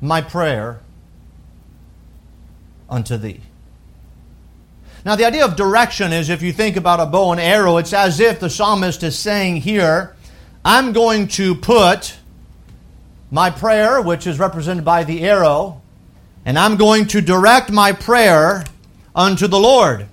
[0.00, 0.80] my prayer
[2.88, 3.40] unto thee.
[5.04, 7.92] Now, the idea of direction is if you think about a bow and arrow, it's
[7.92, 10.16] as if the psalmist is saying here,
[10.64, 12.16] I'm going to put
[13.30, 15.80] my prayer, which is represented by the arrow,
[16.44, 18.64] and I'm going to direct my prayer
[19.14, 20.08] unto the Lord.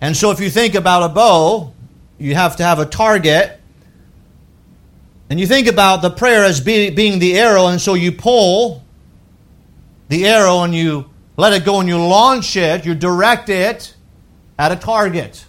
[0.00, 1.74] And so, if you think about a bow,
[2.16, 3.60] you have to have a target.
[5.28, 8.82] And you think about the prayer as being the arrow, and so you pull
[10.08, 13.94] the arrow and you let it go and you launch it, you direct it
[14.58, 15.44] at a target.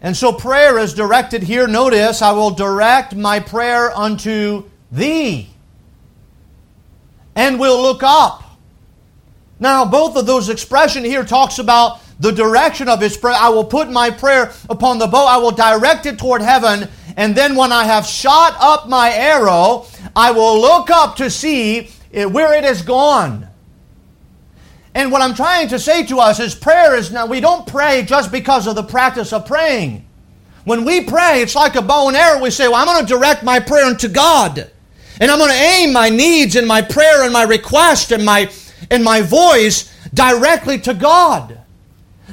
[0.00, 1.66] And so prayer is directed here.
[1.66, 5.48] Notice, I will direct my prayer unto thee
[7.34, 8.44] and will look up.
[9.60, 13.36] Now, both of those expressions here talks about the direction of his prayer.
[13.36, 15.26] I will put my prayer upon the bow.
[15.26, 16.88] I will direct it toward heaven.
[17.16, 21.90] And then when I have shot up my arrow, I will look up to see
[22.12, 23.48] Eh, where it has gone.
[24.94, 28.02] And what I'm trying to say to us is prayer is now, we don't pray
[28.02, 30.04] just because of the practice of praying.
[30.64, 32.42] When we pray, it's like a bow and arrow.
[32.42, 34.70] We say, Well, I'm going to direct my prayer unto God.
[35.20, 38.50] And I'm going to aim my needs and my prayer and my request and my,
[38.90, 41.58] and my voice directly to God.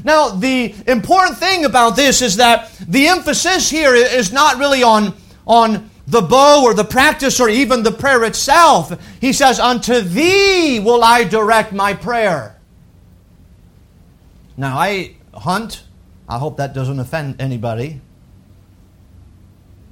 [0.03, 5.15] Now, the important thing about this is that the emphasis here is not really on,
[5.47, 8.93] on the bow or the practice or even the prayer itself.
[9.19, 12.55] He says, Unto thee will I direct my prayer.
[14.57, 15.83] Now, I hunt.
[16.27, 18.01] I hope that doesn't offend anybody.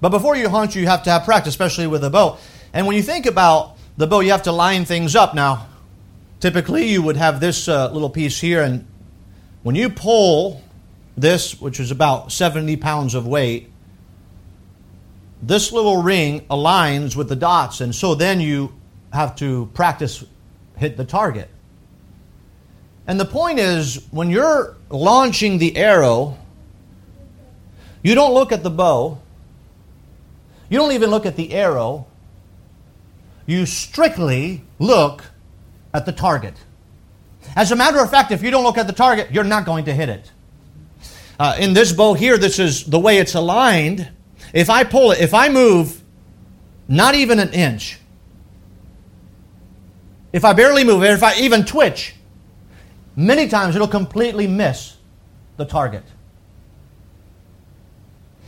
[0.01, 2.37] But before you hunt, you have to have practice, especially with a bow.
[2.73, 5.35] And when you think about the bow, you have to line things up.
[5.35, 5.67] Now,
[6.39, 8.85] typically you would have this uh, little piece here, and
[9.61, 10.61] when you pull
[11.15, 13.69] this, which is about 70 pounds of weight,
[15.45, 18.73] this little ring aligns with the dots, and so then you
[19.11, 20.23] have to practice
[20.77, 21.49] hit the target.
[23.05, 26.37] And the point is, when you're launching the arrow,
[28.01, 29.19] you don't look at the bow,
[30.69, 32.07] you don't even look at the arrow,
[33.45, 35.25] you strictly look
[35.93, 36.55] at the target.
[37.55, 39.85] As a matter of fact, if you don't look at the target, you're not going
[39.85, 40.31] to hit it.
[41.37, 44.09] Uh, in this bow here, this is the way it's aligned.
[44.53, 46.01] If I pull it, if I move
[46.87, 47.99] not even an inch,
[50.31, 52.15] if I barely move, if I even twitch,
[53.15, 54.95] many times it'll completely miss
[55.57, 56.03] the target.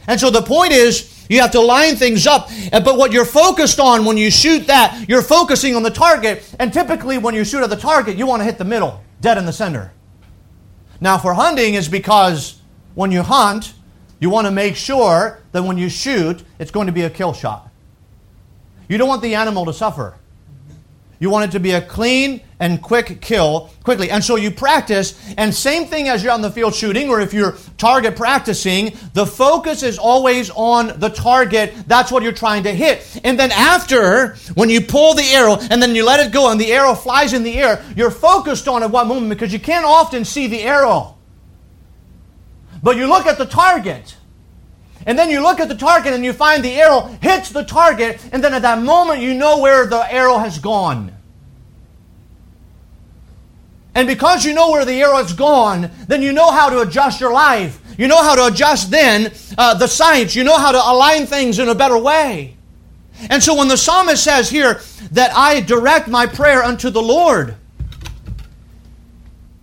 [0.08, 2.50] And so the point is, you have to line things up.
[2.72, 6.44] Uh, but what you're focused on when you shoot that, you're focusing on the target.
[6.60, 9.38] And typically, when you shoot at the target, you want to hit the middle, dead
[9.38, 9.92] in the center.
[11.02, 12.60] Now, for hunting, is because
[12.94, 13.74] when you hunt,
[14.26, 17.32] you want to make sure that when you shoot, it's going to be a kill
[17.32, 17.70] shot.
[18.88, 20.18] You don't want the animal to suffer.
[21.20, 24.10] You want it to be a clean and quick kill quickly.
[24.10, 27.36] And so you practice, and same thing as you're on the field shooting, or if
[27.36, 31.76] you're target practicing, the focus is always on the target.
[31.86, 33.22] That's what you're trying to hit.
[33.24, 36.60] And then after, when you pull the arrow and then you let it go and
[36.60, 39.86] the arrow flies in the air, you're focused on at one moment because you can't
[39.86, 41.15] often see the arrow.
[42.86, 44.16] But you look at the target.
[45.08, 48.24] And then you look at the target and you find the arrow hits the target,
[48.32, 51.12] and then at that moment you know where the arrow has gone.
[53.96, 57.20] And because you know where the arrow has gone, then you know how to adjust
[57.20, 57.82] your life.
[57.98, 60.36] You know how to adjust then uh, the sights.
[60.36, 62.56] You know how to align things in a better way.
[63.32, 64.80] And so when the psalmist says here
[65.14, 67.56] that I direct my prayer unto the Lord,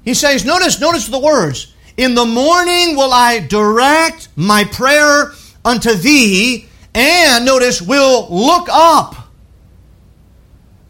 [0.04, 1.71] he says, notice, notice the words.
[1.96, 5.32] In the morning will I direct my prayer
[5.64, 9.16] unto thee, and notice, will look up.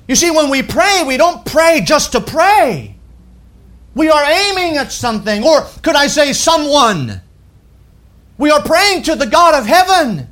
[0.09, 2.96] You see, when we pray, we don't pray just to pray.
[3.94, 7.20] We are aiming at something, or could I say someone?
[8.38, 10.28] We are praying to the God of heaven.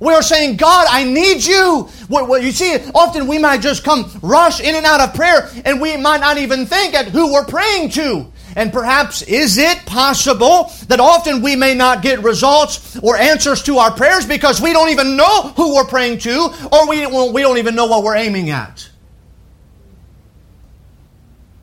[0.00, 1.88] We are saying, God, I need you.
[2.08, 5.80] Well, you see, often we might just come rush in and out of prayer, and
[5.80, 8.26] we might not even think at who we're praying to.
[8.56, 13.78] And perhaps is it possible that often we may not get results or answers to
[13.78, 17.58] our prayers because we don't even know who we're praying to or we, we don't
[17.58, 18.88] even know what we're aiming at?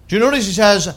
[0.07, 0.95] Do you notice he says,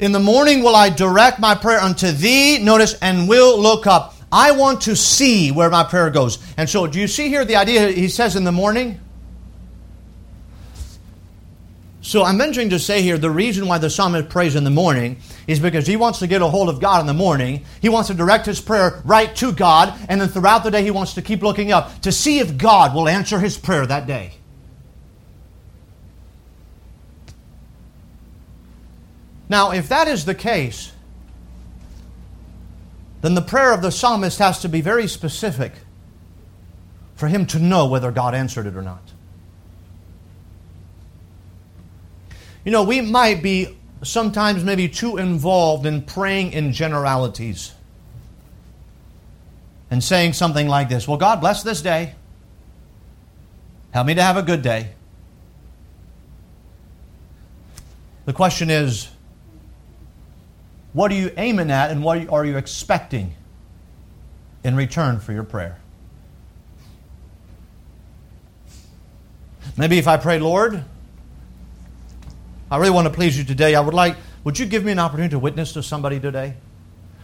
[0.00, 4.16] In the morning will I direct my prayer unto thee, notice, and will look up.
[4.32, 6.38] I want to see where my prayer goes.
[6.56, 9.00] And so, do you see here the idea he says in the morning?
[12.10, 15.18] So I'm venturing to say here the reason why the psalmist prays in the morning
[15.46, 17.64] is because he wants to get a hold of God in the morning.
[17.80, 20.90] He wants to direct his prayer right to God, and then throughout the day he
[20.90, 24.32] wants to keep looking up to see if God will answer his prayer that day.
[29.48, 30.90] Now, if that is the case,
[33.22, 35.74] then the prayer of the psalmist has to be very specific
[37.14, 39.12] for him to know whether God answered it or not.
[42.64, 47.72] You know, we might be sometimes maybe too involved in praying in generalities
[49.90, 52.14] and saying something like this Well, God bless this day.
[53.92, 54.90] Help me to have a good day.
[58.24, 59.08] The question is,
[60.92, 63.34] what are you aiming at and what are you expecting
[64.62, 65.78] in return for your prayer?
[69.76, 70.84] Maybe if I pray, Lord,
[72.70, 73.74] I really want to please you today.
[73.74, 76.54] I would like, would you give me an opportunity to witness to somebody today?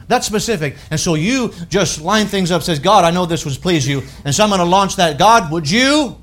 [0.08, 0.76] That's specific.
[0.90, 4.02] And so you just line things up, says, God, I know this was please you.
[4.24, 5.18] And so I'm going to launch that.
[5.18, 6.16] God, would you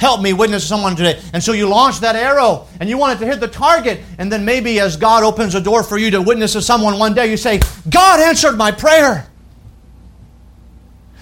[0.00, 1.20] help me witness to someone today.
[1.34, 4.00] And so you launch that arrow and you want it to hit the target.
[4.16, 7.12] And then maybe as God opens a door for you to witness to someone one
[7.12, 7.60] day, you say,
[7.90, 9.28] God answered my prayer.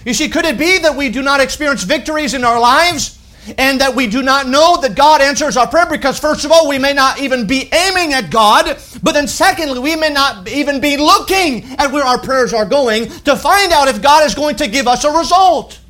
[0.06, 3.18] You see, could it be that we do not experience victories in our lives
[3.57, 6.68] and that we do not know that God answers our prayer because, first of all,
[6.68, 10.80] we may not even be aiming at God, but then, secondly, we may not even
[10.80, 14.57] be looking at where our prayers are going to find out if God is going
[14.57, 15.80] to give us a result.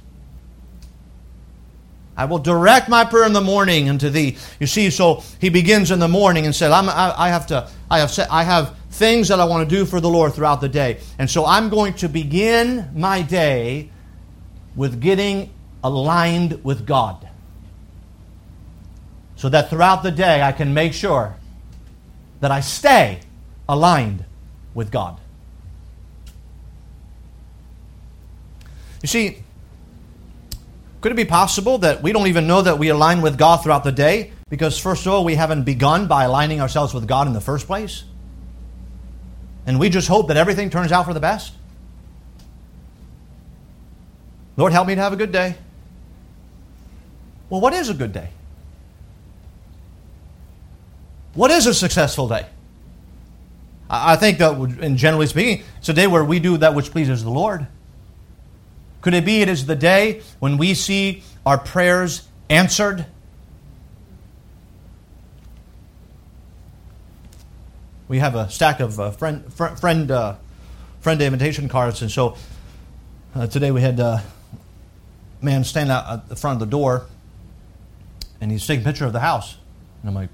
[2.19, 4.37] I will direct my prayer in the morning unto thee.
[4.59, 8.01] You see, so he begins in the morning and said, I, I have to, I
[8.01, 10.99] have, I have things that I want to do for the Lord throughout the day.
[11.21, 13.91] And so I'm going to begin my day
[14.75, 15.51] with getting
[15.85, 17.28] aligned with God.
[19.39, 21.37] So that throughout the day I can make sure
[22.41, 23.21] that I stay
[23.69, 24.25] aligned
[24.75, 25.19] with God.
[29.01, 29.45] You see,
[31.01, 33.85] could it be possible that we don't even know that we align with God throughout
[33.85, 34.33] the day?
[34.51, 37.69] Because, first of all, we haven't begun by aligning ourselves with God in the first
[37.69, 38.03] place.
[39.67, 41.53] And we just hope that everything turns out for the best.
[44.57, 45.55] Lord, help me to have a good day.
[47.51, 48.31] Well, what is a good day?
[51.39, 52.47] What is a successful day?
[53.89, 57.23] I think that, in generally speaking, it's a day where we do that which pleases
[57.23, 57.69] the Lord.
[59.03, 63.07] Could it be it is the day when we see our prayers answered?
[68.09, 70.35] We have a stack of uh, friend fr- friend uh,
[70.99, 72.37] friend invitation cards, and so
[73.37, 74.25] uh, today we had a
[75.41, 77.07] man stand out at the front of the door,
[78.41, 79.57] and he's taking a picture of the house,
[80.03, 80.31] and I'm like,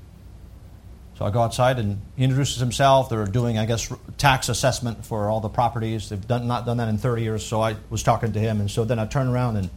[1.16, 3.08] so I go outside and he introduces himself.
[3.08, 6.08] They're doing, I guess, tax assessment for all the properties.
[6.08, 8.60] They've done, not done that in 30 years, so I was talking to him.
[8.60, 9.70] And so then I turned around and,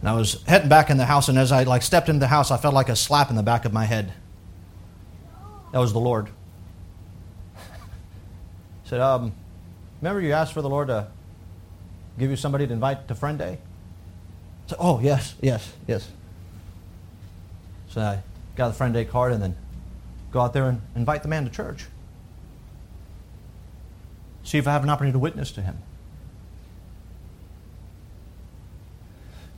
[0.00, 1.30] and I was heading back in the house.
[1.30, 3.42] And as I like stepped into the house, I felt like a slap in the
[3.42, 4.12] back of my head.
[5.72, 6.28] That was the Lord.
[8.84, 9.32] said, um,
[10.02, 11.06] remember you asked for the Lord to
[12.18, 13.58] give you somebody to invite to Friend Day?
[14.66, 16.10] I said, oh, yes, yes, yes.
[17.88, 18.22] So I
[18.54, 19.56] got the Friend Day card and then
[20.32, 21.86] Go out there and invite the man to church.
[24.44, 25.78] See if I have an opportunity to witness to him.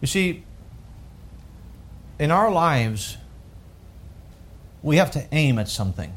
[0.01, 0.45] You see,
[2.19, 3.17] in our lives,
[4.83, 6.13] we have to aim at something.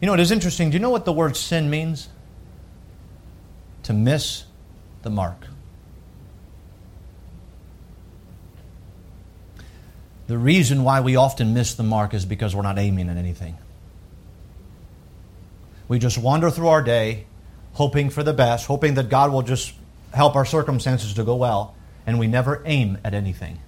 [0.00, 0.70] You know, it is interesting.
[0.70, 2.08] Do you know what the word sin means?
[3.84, 4.44] To miss
[5.02, 5.46] the mark.
[10.32, 13.54] The reason why we often miss the mark is because we're not aiming at anything.
[15.88, 17.26] We just wander through our day
[17.74, 19.74] hoping for the best, hoping that God will just
[20.14, 21.74] help our circumstances to go well,
[22.06, 23.58] and we never aim at anything.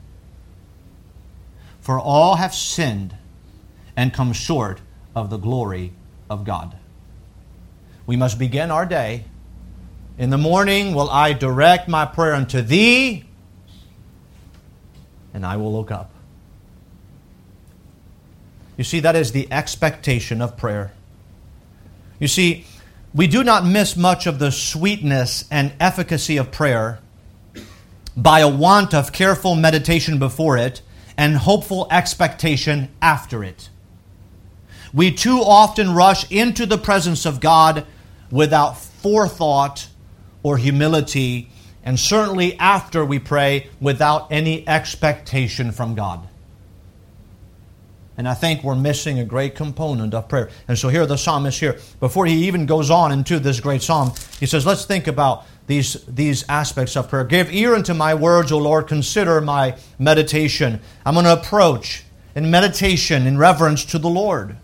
[1.83, 3.15] For all have sinned
[3.95, 4.81] and come short
[5.15, 5.93] of the glory
[6.31, 6.79] of God.
[8.07, 9.27] We must begin our day.
[10.17, 13.27] In the morning will I direct my prayer unto thee,
[15.35, 16.13] and I will look up.
[18.77, 20.93] You see, that is the expectation of prayer.
[22.19, 22.65] You see,
[23.15, 26.99] we do not miss much of the sweetness and efficacy of prayer
[28.17, 30.83] by a want of careful meditation before it
[31.17, 33.69] and hopeful expectation after it.
[34.93, 37.87] We too often rush into the presence of God
[38.31, 39.89] without forethought
[40.43, 41.51] or humility,
[41.85, 46.27] and certainly after we pray without any expectation from God.
[48.17, 50.49] And I think we're missing a great component of prayer.
[50.69, 54.13] And so here the psalmist here, before he even goes on into this great psalm,
[54.39, 57.25] he says, let's think about these, these aspects of prayer.
[57.25, 58.87] Give ear unto my words, O Lord.
[58.87, 60.81] Consider my meditation.
[61.05, 62.05] I'm going to approach
[62.37, 64.57] in meditation, in reverence to the Lord.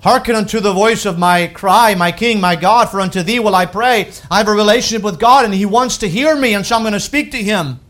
[0.00, 3.54] Hearken unto the voice of my cry, my King, my God, for unto thee will
[3.54, 4.10] I pray.
[4.30, 6.82] I have a relationship with God, and he wants to hear me, and so I'm
[6.82, 7.80] going to speak to him.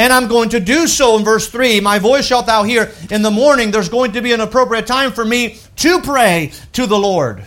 [0.00, 1.80] And I'm going to do so in verse 3.
[1.80, 3.70] My voice shalt thou hear in the morning.
[3.70, 7.44] There's going to be an appropriate time for me to pray to the Lord.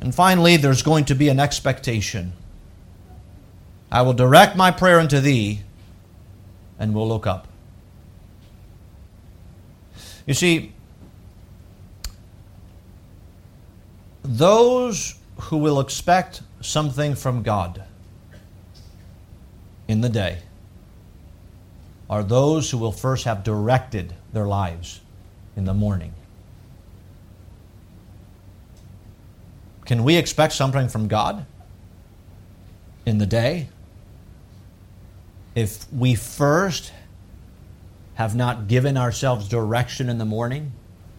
[0.00, 2.32] And finally, there's going to be an expectation.
[3.90, 5.62] I will direct my prayer unto thee,
[6.78, 7.48] and will look up.
[10.26, 10.72] You see,
[14.22, 17.82] those who will expect something from God
[19.90, 20.38] in the day
[22.08, 25.00] are those who will first have directed their lives
[25.56, 26.12] in the morning.
[29.84, 31.44] Can we expect something from God
[33.04, 33.68] in the day?
[35.54, 36.92] if we first
[38.14, 40.72] have not given ourselves direction in the morning,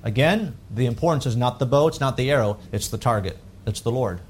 [0.04, 3.82] again, the importance is not the bow, it's not the arrow, it's the target, it's
[3.82, 4.22] the Lord.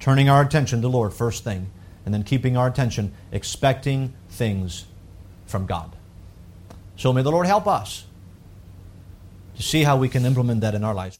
[0.00, 1.70] Turning our attention to the Lord first thing,
[2.04, 4.86] and then keeping our attention, expecting things
[5.46, 5.94] from God.
[6.96, 8.04] So may the Lord help us
[9.56, 11.18] to see how we can implement that in our lives.